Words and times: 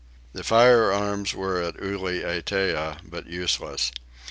The 0.33 0.43
firearms 0.43 1.35
were 1.35 1.61
at 1.61 1.75
Ulietea 1.79 3.01
but 3.07 3.27
useless. 3.27 3.91